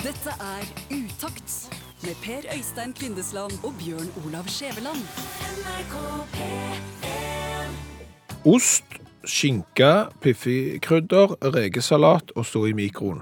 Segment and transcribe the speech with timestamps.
[0.00, 1.70] Dette er Utakt
[2.02, 5.02] med Per Øystein Kvindesland og Bjørn Olav Skjæveland.
[8.44, 8.84] Ost,
[9.24, 13.20] skinke, piffikrydder, rekesalat og stå i mikroen.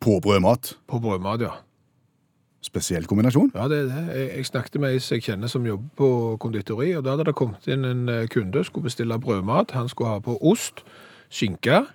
[0.00, 0.76] På brødmat.
[0.86, 1.50] På brødmat, ja.
[2.60, 3.52] Spesiell kombinasjon.
[3.54, 4.06] Ja, det er det.
[4.16, 7.30] Jeg, jeg snakket med ei som jeg kjenner som jobber på konditori, og da hadde
[7.30, 9.72] det kommet inn en eh, kunde, skulle bestille brødmat.
[9.72, 10.84] Han skulle ha på ost,
[11.32, 11.86] skinke,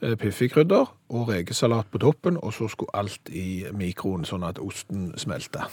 [0.00, 5.68] piffikrydder og rekesalat på toppen, og så skulle alt i mikroen, sånn at osten smelter.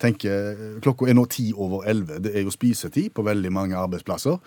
[0.00, 2.20] tenker, Klokka er nå ti over elleve.
[2.24, 4.38] Det er jo spisetid på veldig mange arbeidsplasser.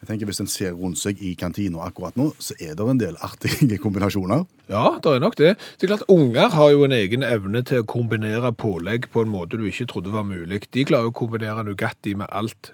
[0.00, 3.00] Jeg tenker Hvis en ser rundt seg i kantina akkurat nå, så er det en
[3.00, 4.46] del artige kombinasjoner.
[4.70, 5.58] Ja, det er nok det.
[5.76, 9.32] Det er klart, Unger har jo en egen evne til å kombinere pålegg på en
[9.32, 10.62] måte du ikke trodde var mulig.
[10.72, 12.72] De klarer å kombinere Nugatti med alt.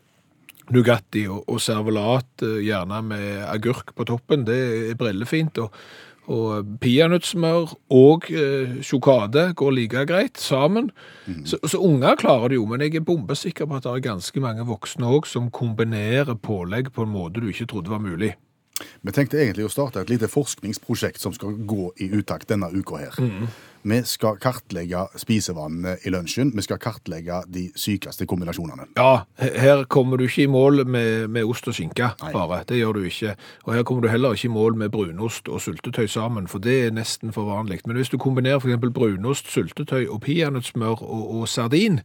[0.75, 4.59] Nugatti og, og servelat, eh, gjerne med agurk på toppen, det
[4.91, 5.61] er brillefint.
[5.63, 5.75] Og,
[6.27, 10.91] og peanøttsmør og eh, sjokade går like greit sammen.
[11.47, 14.43] Så, så unger klarer det jo, men jeg er bombesikker på at det er ganske
[14.43, 18.35] mange voksne òg som kombinerer pålegg på en måte du ikke trodde var mulig.
[18.77, 23.01] Vi tenkte egentlig å starte et lite forskningsprosjekt som skal gå i utakt denne uka
[23.01, 23.17] her.
[23.87, 26.51] Vi skal kartlegge spisevanene i lunsjen.
[26.57, 28.89] Vi skal kartlegge de sykeste kombinasjonene.
[28.99, 32.33] Ja, her kommer du ikke i mål med, med ost og skinke, Nei.
[32.35, 32.65] bare.
[32.67, 33.37] Det gjør du ikke.
[33.65, 36.75] Og her kommer du heller ikke i mål med brunost og syltetøy sammen, for det
[36.89, 37.85] er nesten for vanlig.
[37.87, 42.01] Men hvis du kombinerer eksempel brunost, syltetøy og peanøttsmør og, og sardin,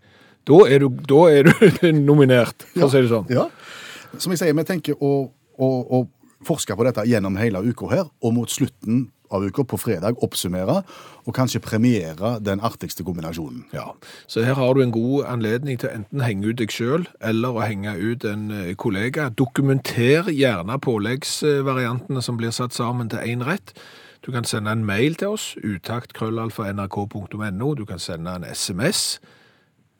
[0.49, 3.25] da er du, da er du nominert, for å si det sånn.
[3.33, 3.47] Ja.
[4.19, 5.15] Som jeg sier, vi tenker å,
[5.57, 6.03] å, å
[6.45, 10.81] forske på dette gjennom hele uka her, og mot slutten av uka, på fredag, oppsummere
[11.25, 13.65] og kanskje premiere den artigste kombinasjonen.
[13.73, 13.91] Ja,
[14.27, 17.49] så her har du en god anledning til å enten henge ut deg selv, eller
[17.55, 19.29] å henge ut en eh, kollega.
[19.29, 23.73] Dokumenter gjerne påleggsvariantene som blir satt sammen til en rett.
[24.25, 27.73] Du kan sende en mail til oss, utakt.krøllalfa.nrk.no.
[27.73, 29.19] Du kan sende en sms.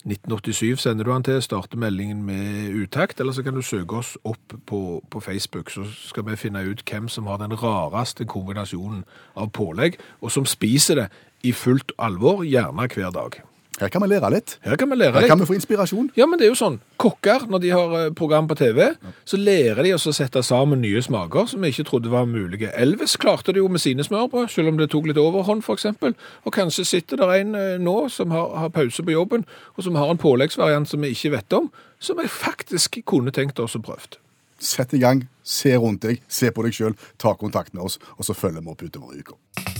[0.02, 4.16] 1987 sender du den til, starter meldingen med utakt, eller så kan du søke oss
[4.24, 9.04] opp på, på Facebook, så skal vi finne ut hvem som har den rareste kombinasjonen
[9.36, 11.08] av pålegg, og som spiser det
[11.42, 13.42] i fullt alvor, gjerne hver dag.
[13.80, 14.58] Her kan vi lære litt.
[14.62, 16.10] Her kan vi lære Her kan vi få inspirasjon.
[16.16, 16.76] Ja, men det er jo sånn.
[17.00, 18.92] Kokker, når de har eh, program på TV,
[19.24, 22.70] så lærer de oss å sette sammen nye smaker som vi ikke trodde var mulige.
[22.76, 26.12] Elvis klarte det jo med sine smørbrød, selv om det tok litt overhånd, eksempel.
[26.44, 29.46] Og kanskje sitter der en eh, nå som har, har pause på jobben,
[29.76, 33.62] og som har en påleggsvariant som vi ikke vet om, som jeg faktisk kunne tenkt
[33.62, 34.20] oss å prøve.
[34.62, 38.28] Sett i gang, se rundt deg, se på deg sjøl, ta kontakt med oss, og
[38.28, 39.71] så følger vi opp utover uka.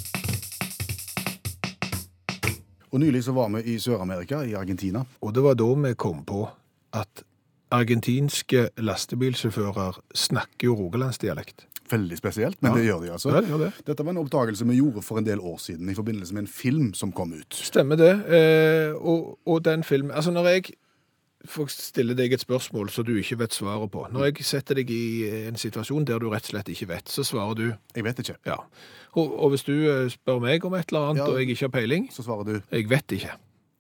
[2.92, 5.04] Og Nylig så var vi i Sør-Amerika, i Argentina.
[5.22, 6.42] Og det var da vi kom på
[6.92, 7.22] at
[7.72, 11.66] argentinske lastebilsjåfører snakker jo rogalandsdialekt.
[11.92, 12.76] Veldig spesielt, men Ja.
[12.78, 13.30] det gjør de altså.
[13.32, 13.72] Ja, det gjør det.
[13.86, 16.46] Dette var en oppdagelse vi gjorde for en del år siden i forbindelse med en
[16.48, 17.52] film som kom ut.
[17.54, 18.12] Stemmer det.
[18.28, 20.64] Eh, og, og den filmen Altså, når jeg
[21.48, 24.90] får stille deg et spørsmål som du ikke vet svaret på Når jeg setter deg
[24.90, 27.64] i en situasjon der du rett og slett ikke vet, så svarer du
[27.94, 28.36] Jeg vet ikke.
[28.46, 28.56] ja.
[29.12, 31.30] Og, og hvis du eh, spør meg om et eller annet, Ja.
[31.30, 33.32] og jeg ikke har peiling Så svarer du Jeg vet ikke.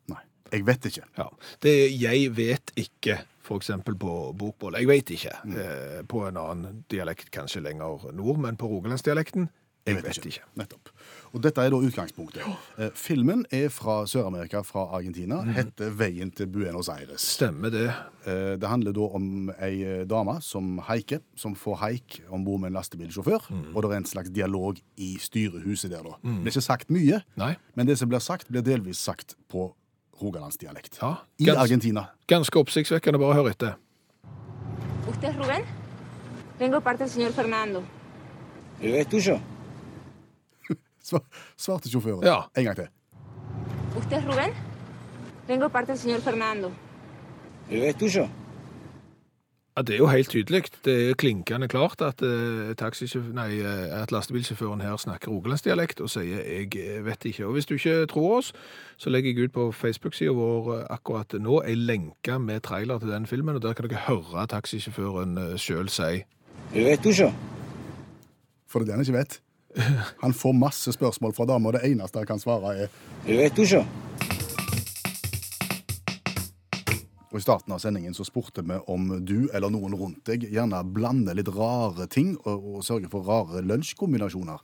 [0.08, 0.22] nei.
[0.52, 1.04] Jeg vet ikke.
[1.18, 1.28] Ja.
[1.62, 3.18] Det er 'jeg vet ikke',
[3.56, 4.78] eksempel på bokmål.
[4.78, 5.32] Jeg vet ikke.
[5.44, 9.48] Eh, på en annen dialekt, kanskje lenger nord, men på rogalandsdialekten
[9.86, 10.40] jeg vet ikke.
[10.56, 10.88] Nettopp.
[11.34, 12.42] Og dette er da utgangspunktet.
[12.78, 15.40] Eh, filmen er fra Sør-Amerika, fra Argentina.
[15.42, 15.54] Mm.
[15.54, 17.18] Heter 'Veien til Buenos Aires'.
[17.18, 17.88] Stemmer det.
[18.26, 22.60] Eh, Det handler da om ei eh, dame som haiker, som får haik om bord
[22.60, 23.50] med en lastebilsjåfør.
[23.50, 23.76] Mm.
[23.76, 26.14] Og det er en slags dialog i styrehuset der, da.
[26.22, 27.56] Det er ikke sagt mye, Nei.
[27.74, 29.74] men det som blir sagt, blir delvis sagt på
[30.22, 30.98] rogalandsdialekt.
[31.02, 31.14] Ja.
[31.38, 32.04] I Gans- Argentina.
[32.28, 33.18] Ganske oppsiktsvekkende.
[33.18, 33.74] Bare hør etter.
[35.08, 35.64] ¿Usted Ruben?
[36.58, 37.82] De parte del señor Fernando.
[38.80, 39.40] ¿Es tuyo?
[41.02, 41.24] Sva-
[41.56, 42.24] Svarte sjåføren.
[42.24, 42.42] Ja.
[42.56, 42.88] En gang til.
[43.96, 44.54] ¿Usted es Rubén?
[45.48, 46.72] Vengo parte del señor Fernando.
[47.70, 48.28] ¿Es tuyo?
[49.76, 50.64] Ja, Det er jo helt tydelig.
[50.84, 56.42] Det er klinkende klart at, eh, nei, eh, at lastebilsjåføren her snakker rogalandsdialekt og sier
[56.44, 57.44] 'jeg eh, vet ikke'.
[57.46, 58.52] Og Hvis du ikke tror oss,
[58.98, 63.08] så legger jeg ut på Facebook-sida vår eh, akkurat nå ei lenke med trailer til
[63.08, 66.24] den filmen, og der kan dere høre taxisjåføren sjøl si
[66.74, 67.32] vet ikke».
[68.68, 69.40] For det er det han ikke vet.
[70.22, 72.88] Han får masse spørsmål fra damer, og det eneste han kan svare, er
[73.28, 73.84] Jeg vet ikke.
[77.32, 80.82] Og I starten av sendingen så spurte vi om du eller noen rundt deg gjerne
[80.84, 84.60] blander litt rare ting og, og sørger for rare lunsjkombinasjoner.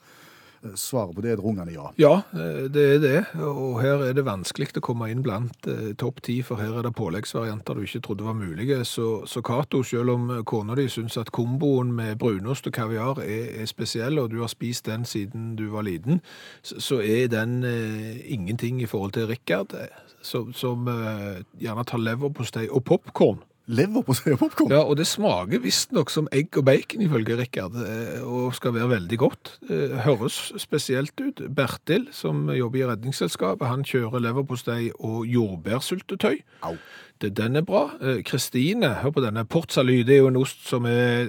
[0.74, 1.90] Svaret på det er et rungende ja.
[2.00, 3.18] Ja, eh, det er det.
[3.44, 6.86] Og her er det vanskelig å komme inn blant eh, topp ti, for her er
[6.86, 8.80] det påleggsvarianter du ikke trodde var mulige.
[8.88, 13.62] Så, så Cato, selv om kona di syns at komboen med brunost og kaviar er,
[13.62, 16.22] er spesiell, og du har spist den siden du var liten,
[16.62, 21.86] så, så er den eh, ingenting i forhold til Rikard, eh, som, som eh, gjerne
[21.86, 23.44] tar leverpostei og popkorn.
[23.68, 24.72] Lever på seg popkorn.
[24.72, 28.88] Ja, og det smaker visstnok som egg og bacon, ifølge Rikard, eh, og skal være
[28.94, 29.50] veldig godt.
[29.68, 31.42] Eh, Høres spesielt ut.
[31.54, 36.40] Bertil, som jobber i Redningsselskapet, han kjører leverpostei og jordbærsyltetøy.
[36.64, 36.78] Au.
[37.20, 37.90] Det, den er bra.
[38.00, 39.44] Eh, Kristine, hør på denne.
[39.44, 41.28] Port det er jo en ost som er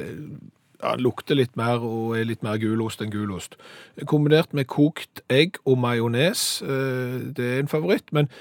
[0.79, 3.59] ja, lukter litt mer og er litt mer gulost enn gulost.
[4.07, 8.31] Kombinert med kokt egg og majones, det er en favoritt, men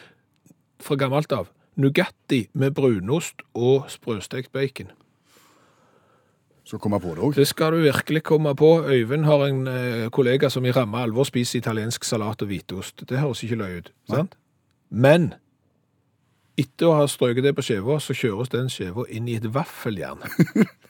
[0.78, 4.90] fra gammelt av, Nugatti med brunost og sprøstekt bacon.
[6.68, 7.34] Skal komme på det òg.
[7.38, 8.68] Det skal du virkelig komme på.
[8.92, 13.06] Øyvind har en eh, kollega som i ramme alvor spiser italiensk salat og hvitost.
[13.08, 14.34] Det høres ikke løye ut, sant?
[14.90, 15.30] Men
[16.58, 20.20] etter å ha strøket det på skiva, så kjøres den skiva inn i et vaffeljern.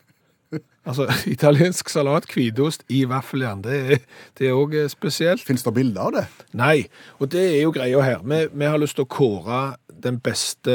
[0.88, 4.04] altså, italiensk salat, hvitost i vaffeljern, det er-
[4.38, 5.44] det er òg spesielt.
[5.44, 6.24] Fins det bilder av det?
[6.58, 6.88] Nei,
[7.20, 8.18] og det er jo greia her.
[8.24, 9.60] Vi, vi har lyst til å kåre
[10.04, 10.74] den beste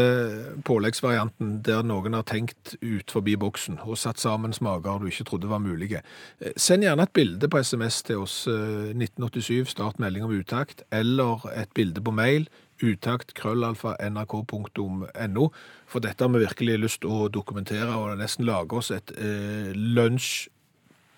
[0.67, 5.51] påleggsvarianten der noen har tenkt ut forbi boksen og satt sammen smaker du ikke trodde
[5.51, 6.03] var mulige.
[6.39, 10.83] Eh, Send gjerne et bilde på SMS til oss eh, 1987, start melding om utakt,
[10.91, 12.49] eller et bilde på mail,
[12.83, 15.47] utakt krøllalfa nrk.no,
[15.87, 19.71] for dette har vi virkelig lyst til å dokumentere og nesten lage oss et eh,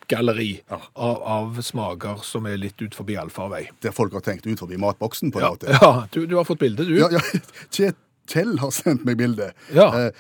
[0.09, 0.61] lunsjgalleri
[0.93, 3.69] av, av smaker som er litt ut forbi allfarvei.
[3.81, 5.67] Der folk har tenkt ut forbi matboksen på en Ja, måte.
[5.81, 6.97] ja du, du har fått bilde, du.
[6.99, 7.91] Ja, ja.
[8.27, 9.51] Kjell har sendt meg bilde.
[9.73, 9.91] Ja.
[10.07, 10.11] Eh,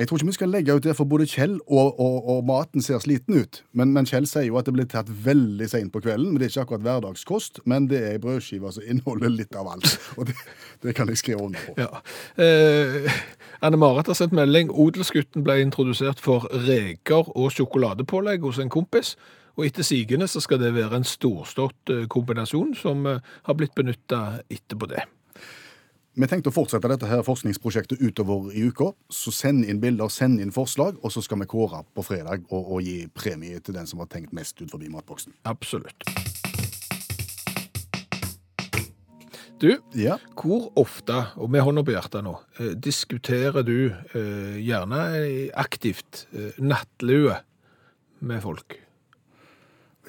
[0.00, 2.80] jeg tror ikke vi skal legge ut det, for både Kjell og, og, og maten
[2.80, 3.58] ser sliten ut.
[3.76, 6.30] Men, men Kjell sier jo at det blir tatt veldig seint på kvelden.
[6.30, 9.68] men Det er ikke akkurat hverdagskost, men det er ei brødskive som inneholder litt av
[9.74, 9.98] alt.
[10.18, 10.38] Og det,
[10.86, 11.76] det kan jeg skrive under på.
[11.76, 12.00] Ja.
[12.40, 13.20] Eh,
[13.60, 14.72] Anne Marit har sendt melding.
[14.72, 19.18] Odelsgutten ble introdusert for reker og sjokoladepålegg hos en kompis.
[19.60, 23.76] Og etter sigende så skal det være en storstått eh, kombinasjon som eh, har blitt
[23.76, 25.04] benytta etterpå det.
[26.18, 28.88] Vi tenkte å fortsette dette her forskningsprosjektet utover i uka.
[29.14, 32.64] Så send inn bilder, send inn forslag, og så skal vi kåre på fredag og,
[32.66, 35.36] og gi premie til den som har tenkt mest ut forbi matboksen.
[35.46, 36.02] Absolutt.
[39.60, 40.16] Du, Ja.
[40.34, 46.56] hvor ofte, og med hånda på hjertet nå, eh, diskuterer du eh, gjerne aktivt eh,
[46.58, 47.36] nattlue
[48.24, 48.80] med folk?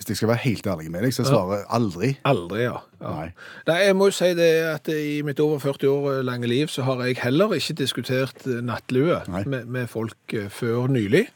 [0.02, 2.08] Hvis jeg skal være helt ærlig med deg, så jeg svarer aldri.
[2.26, 2.80] Aldri, ja.
[3.02, 3.12] ja.
[3.20, 3.28] Nei.
[3.68, 6.82] Nei, jeg må jo si det at i mitt over 40 år lange liv så
[6.88, 11.28] har jeg heller ikke diskutert eh, nattlue med, med folk eh, før nylig.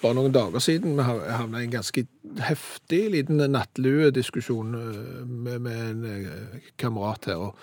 [0.00, 2.06] Bare noen dager siden vi hav- havna i en ganske
[2.48, 6.50] heftig liten nattlue-diskusjon eh, med, med en
[6.80, 7.44] kamerat her.
[7.50, 7.54] Og,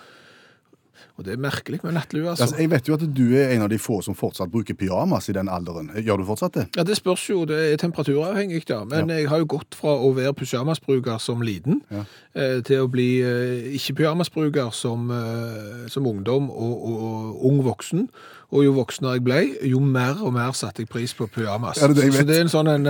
[1.18, 2.44] og det er merkelig med nattlue, altså.
[2.48, 5.28] Altså, jeg vet jo at du er en av de få som fortsatt bruker pyjamas
[5.28, 5.90] i den alderen.
[5.96, 6.66] Gjør du fortsatt det?
[6.76, 8.84] Ja, Det spørs jo, det er temperaturavhengig, da.
[8.84, 12.04] Men jeg har jo gått fra å være pyjamasbruker som liten, Ja.
[12.34, 18.08] eh, til å bli eh, ikke-pyjamasbruker som, eh, som ungdom og, og, og ung voksen.
[18.52, 21.78] Og jo voksnere jeg ble, jo mer og mer satte jeg pris på pyjamas.
[21.80, 22.86] Ja, det det Så det er en sånn en,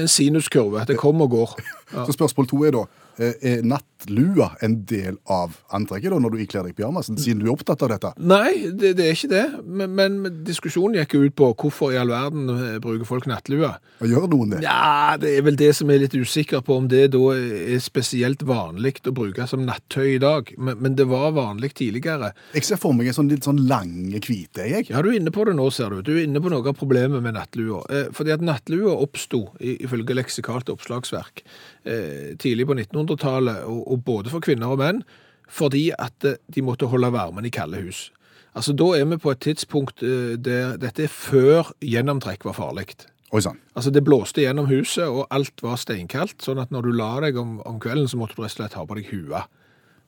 [0.00, 0.86] en sinuskurve.
[0.88, 1.56] Det kommer og går.
[1.94, 2.02] Ja.
[2.08, 2.80] Så spørsmål to er da,
[3.18, 7.54] er nattlua en del av antrekket da, når du ikler deg pyjamasen, siden du er
[7.54, 8.12] opptatt av dette?
[8.18, 9.44] Nei, det, det er ikke det.
[9.64, 13.76] Men, men diskusjonen gikk jo ut på hvorfor i all verden eh, bruker folk nattlua.
[14.02, 14.62] Og gjør noen det?
[14.66, 18.44] Ja, det er vel det som er litt usikker på om det da er spesielt
[18.46, 20.50] vanlig å bruke som nattøy i dag.
[20.58, 22.32] Men, men det var vanlig tidligere.
[22.54, 24.88] Jeg ser for meg en sånn litt sånn lang hvite, jeg.
[24.90, 26.02] Ja, du er inne på det nå, ser du.
[26.04, 27.84] Du er inne på noe av problemet med nattlua.
[27.90, 34.32] Eh, fordi at nattlua oppsto, ifølge leksikalt oppslagsverk, eh, tidlig på 1900-tallet, og, og både
[34.32, 35.02] for kvinner og menn,
[35.50, 38.08] fordi at eh, de måtte holde varmen i kalde hus.
[38.54, 42.94] Altså, da er vi på et tidspunkt eh, der dette er før gjennomtrekk var farlig.
[43.34, 46.38] Altså Det blåste gjennom huset, og alt var steinkaldt.
[46.44, 48.76] Sånn at når du la deg om, om kvelden, så måtte du rett og slett
[48.78, 49.42] ha på deg hua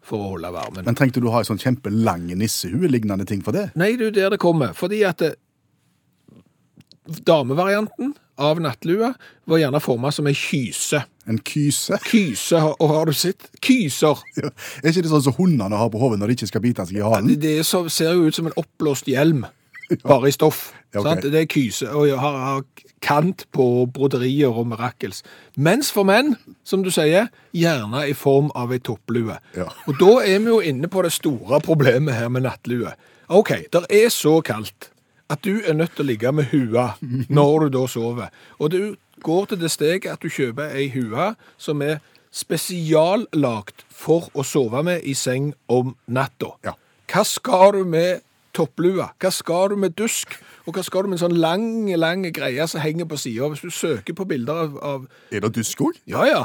[0.07, 0.87] for å holde varmen.
[0.87, 3.73] Men trengte du ha en sånn kjempelang nissehue lignende ting for det?
[3.75, 4.71] Nei, det er der det kommer.
[4.79, 5.35] Fordi at eh,
[7.27, 9.11] damevarianten av nattlua
[9.51, 11.03] var gjerne forma som ei kyse.
[11.27, 11.99] En kyse?
[12.07, 13.51] Kyse, og har du sett?
[13.63, 14.23] Kyser!
[14.37, 14.51] Ja.
[14.83, 16.99] Er ikke det sånn som hundene har på hodet når de ikke skal bite seg
[17.01, 17.31] i halen?
[17.41, 19.47] Det, så, ser jo ut som en oppblåst hjelm,
[20.05, 20.69] bare i stoff.
[20.95, 21.25] Ja, okay.
[21.25, 22.63] Det er kyse, og har, har
[23.05, 25.23] kant på broderier og mirakels.
[25.57, 29.39] Mens for menn, som du sier, gjerne i form av ei topplue.
[29.57, 29.69] Ja.
[29.87, 32.95] Og da er vi jo inne på det store problemet her med nattlue.
[33.27, 34.93] Ok, det er så kaldt
[35.31, 36.93] at du er nødt til å ligge med hua
[37.29, 38.29] når du da sover.
[38.59, 41.99] Og du går til det steget at du kjøper ei hue som er
[42.37, 46.53] spesiallagt for å sove med i seng om natta.
[46.67, 46.77] Ja.
[47.11, 48.23] Hva skal du med
[48.57, 49.11] topplua?
[49.21, 50.37] Hva skal du med dusk?
[50.67, 51.67] Og hva skal du med en sånn lang,
[51.97, 53.49] lang greie som henger på sida?
[53.53, 56.01] Hvis du søker på bilder av, av Er det dusk òg?
[56.11, 56.45] Ja, ja.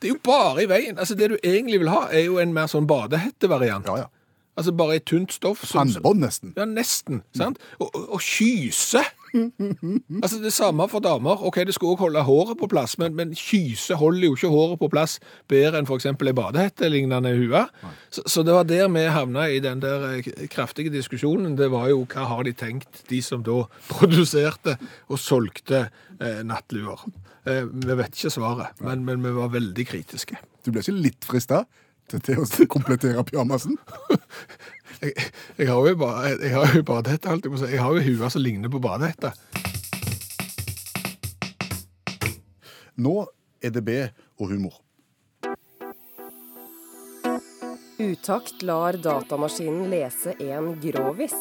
[0.00, 0.98] Det er jo bare i veien.
[0.98, 3.88] Altså, Det du egentlig vil ha, er jo en mer sånn badehettevariant.
[3.88, 4.10] Ja, ja.
[4.56, 5.64] Altså bare i tynt stoff.
[5.66, 6.52] som- nesten.
[6.56, 7.22] Ja, nesten.
[7.36, 7.58] sant?
[7.80, 9.02] Og, og, og kyse.
[10.22, 11.42] altså Det samme for damer.
[11.46, 14.78] Ok, Det skulle også holde håret på plass, men, men kyse holder jo ikke håret
[14.78, 15.18] på plass
[15.50, 16.06] bedre enn f.eks.
[16.06, 17.64] ei badehette-lignende hue.
[18.10, 21.56] Så, så det var der vi havna i den der eh, kraftige diskusjonen.
[21.58, 25.88] Det var jo hva har de tenkt, de som da produserte og solgte
[26.20, 27.02] eh, nattluer.
[27.46, 30.38] Eh, vi vet ikke svaret, men, men vi var veldig kritiske.
[30.64, 31.64] Du ble ikke litt frista
[32.10, 33.78] til, til å komplettere pyjamasen?
[35.02, 35.10] Jeg,
[35.58, 37.66] jeg har jo bare, jeg har jo badehette, holdt jeg på si.
[37.74, 39.32] Jeg har jo huer som ligner på badehette.
[43.04, 43.14] Nå
[43.60, 43.98] er det B
[44.38, 44.78] og humor.
[47.98, 51.36] Utakt lar datamaskinen lese en grovis.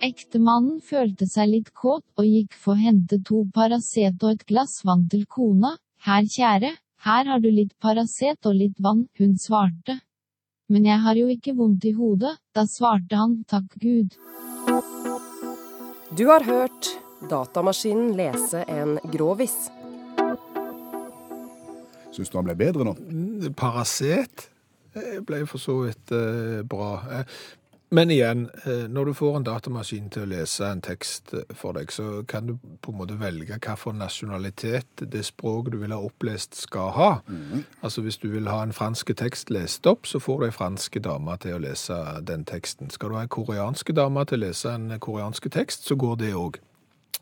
[0.00, 4.78] Ektemannen følte seg litt kåt og gikk for å hente to Paracet og et glass
[4.86, 5.74] vann til kona.
[6.06, 6.70] Her, kjære,
[7.06, 10.00] her har du litt Paracet og litt vann, hun svarte.
[10.70, 14.14] Men jeg har jo ikke vondt i hodet, da svarte han takk Gud.
[16.14, 16.90] Du har hørt
[17.30, 19.56] Datamaskinen lese en grovis.
[22.12, 22.94] Syns du han ble bedre nå?
[23.56, 24.48] Paracet
[24.92, 27.24] eh, ble for så vidt eh, bra.
[27.92, 31.74] Men igjen, eh, når du får en datamaskin til å lese en tekst eh, for
[31.74, 35.98] deg, så kan du på en måte velge hvilken nasjonalitet det språket du vil ha
[35.98, 37.10] opplest skal ha.
[37.82, 41.02] Altså Hvis du vil ha en fransk tekst lest opp, så får du ei franske
[41.02, 42.90] dame til å lese den teksten.
[42.94, 46.34] Skal du ha ei koreanske dame til å lese en koreansk tekst, så går det
[46.38, 46.62] òg.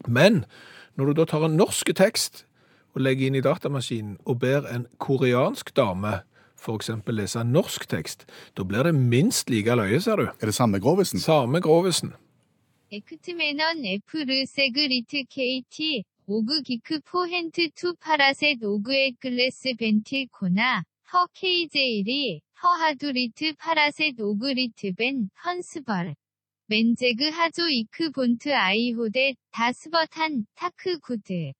[0.06, 0.44] Men
[1.00, 2.44] når du da tar en norsk tekst
[2.92, 6.18] og legger inn i datamaskinen og ber en koreansk dame
[6.58, 10.26] for eksempel lese norsk tekst, da blir det minst like løye, ser du.
[10.26, 11.20] Er det samme grovisen?
[11.20, 12.12] Samme grovisen.
[12.90, 22.40] 에크트맨은 애플르 세그리트 KT 오그 기크 포헨트 투 파라셋 오그의 글래스 벤틸 코나 허 KJ1이
[22.62, 26.14] 허 하두리트 파라셋 오그리트 벤 헌스벌
[26.66, 31.52] 맨제그 하조 이크 본트 아이호데 다스버탄 타크 구드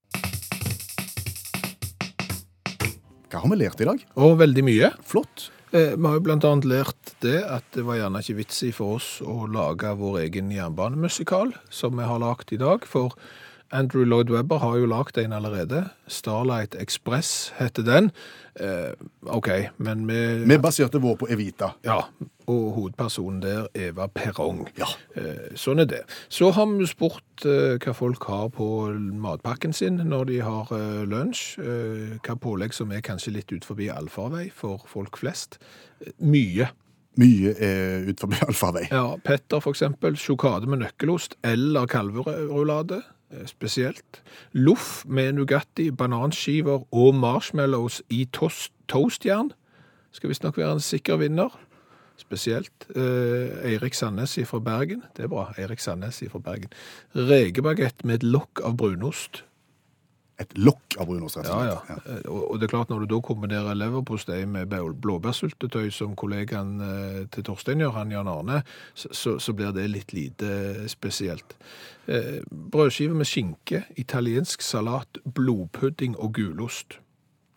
[3.28, 4.02] Hva har vi lært i dag?
[4.16, 4.88] Og veldig mye.
[5.04, 5.50] Flott.
[5.72, 8.96] Eh, Vi har jo annet lært det at det var gjerne ikke vits i for
[8.96, 12.86] oss å lage vår egen jernbanemusikal, som vi har lagt i dag.
[12.88, 13.12] For
[13.70, 15.84] Andrew Lloyd Webber har jo lagt en allerede.
[16.06, 18.10] Starlight Express heter den.
[18.60, 18.92] Eh,
[19.26, 21.74] OK, men vi Vi baserte vår på Evita.
[21.84, 22.00] Ja,
[22.46, 24.68] og hovedpersonen der, Eva Perrong.
[24.78, 24.88] Ja.
[25.16, 26.00] Eh, sånn er det.
[26.28, 31.04] Så har vi spurt eh, hva folk har på matpakken sin når de har eh,
[31.04, 31.60] lunsj.
[31.60, 35.60] Eh, hva pålegg som er kanskje litt ut forbi allfarvei for folk flest.
[36.00, 36.70] Eh, mye.
[37.20, 38.88] Mye er ut forbi allfarvei.
[38.90, 43.02] Ja, Petter eksempel, sjokade med nøkkelost eller kalverulade
[43.46, 44.22] spesielt.
[44.52, 49.50] Loff med Nugatti, bananskiver og marshmallows i toast, toastjern.
[50.12, 51.52] Skal visstnok være en sikker vinner.
[52.18, 52.88] Spesielt.
[52.96, 55.02] Eh, Eirik Sandnes fra Bergen.
[55.16, 55.52] Det er bra.
[55.58, 56.72] Eirik Sandnes fra Bergen.
[57.14, 59.44] Rekebagett med et lokk av brunost.
[60.38, 61.78] Et lokk av brunost, rett Ja, og ja.
[61.86, 62.06] slett.
[62.06, 66.14] Ja, Og, og det er klart når du da kombinerer leverpostei med bæ- blåbærsyltetøy, som
[66.16, 68.62] kollegaen eh, til Torstein gjør, han Jan Arne,
[68.94, 71.56] så, så, blir det litt lite spesielt.
[72.06, 76.98] Brødskiver brødskive med skinke, italiensk salat, blodpudding og gulost.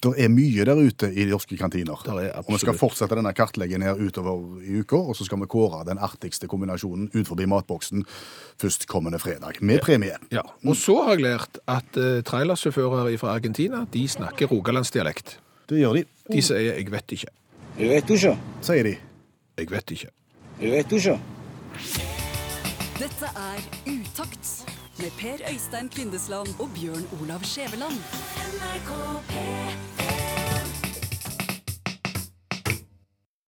[0.01, 1.99] Det er mye der ute i de norske kantiner.
[2.09, 5.49] Er og vi skal fortsette denne kartleggingen her utover i uka, og så skal vi
[5.51, 8.01] kåre den artigste kombinasjonen ut forbi matboksen
[8.61, 10.17] førstkommende fredag, med premie.
[10.33, 15.37] Ja, og så har jeg lært at uh, trailersjåfører fra Argentina, de snakker rogalandsdialekt.
[15.69, 17.31] Det gjør de, De sier 'jeg vet ikke'.
[17.79, 18.37] Jeg vet ikke.
[18.61, 18.97] sier de.
[19.57, 20.09] Jeg vet ikke.
[20.61, 21.19] Jeg vet ikke.
[22.99, 24.60] Dette er Utakt
[25.01, 27.97] med Per Øystein Kvindesland og Bjørn Olav Skjæveland.
[28.53, 28.91] NRK
[29.31, 30.00] P3